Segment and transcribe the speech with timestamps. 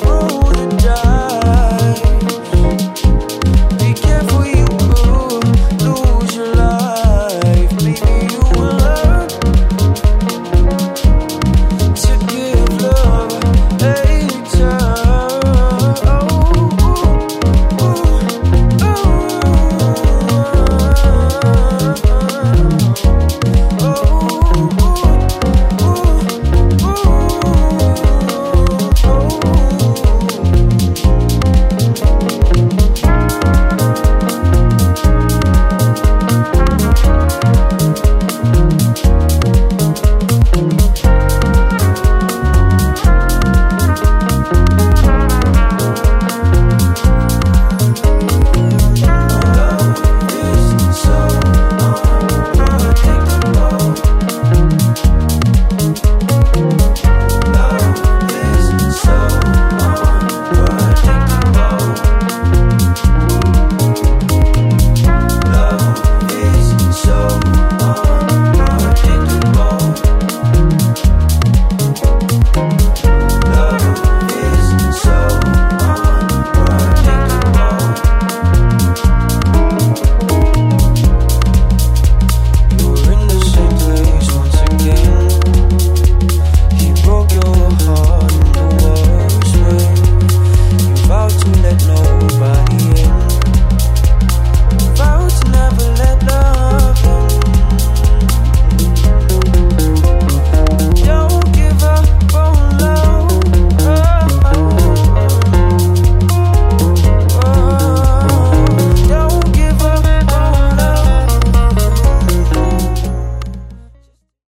[0.00, 0.47] Oh.